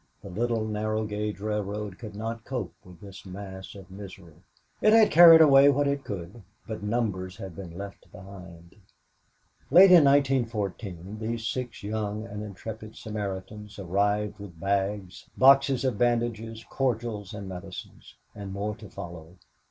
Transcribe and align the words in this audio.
The 0.23 0.31
little 0.31 0.65
narrow 0.65 1.05
gauge 1.05 1.39
railroad 1.39 1.99
could 1.99 2.15
not 2.15 2.43
cope 2.43 2.73
with 2.83 3.01
this 3.01 3.23
mass 3.23 3.75
of 3.75 3.91
misery. 3.91 4.33
It 4.81 4.93
had 4.93 5.11
carried 5.11 5.41
away 5.41 5.69
what 5.69 5.87
it 5.87 6.03
could 6.03 6.41
but 6.67 6.81
numbers 6.81 7.37
had 7.37 7.55
been 7.55 7.77
left 7.77 8.11
behind. 8.11 8.77
Late 9.69 9.91
in 9.91 10.03
1914 10.05 11.19
these 11.19 11.45
six 11.47 11.83
young 11.83 12.25
and 12.25 12.41
intrepid 12.41 12.95
Samaritans 12.95 13.77
arrived 13.77 14.39
with 14.39 14.59
bags, 14.59 15.29
boxes 15.37 15.85
of 15.85 15.99
bandages, 15.99 16.65
cordials 16.67 17.35
and 17.35 17.47
medicines 17.47 18.15
and 18.33 18.51
more 18.51 18.75
to 18.77 18.89
follow. 18.89 19.35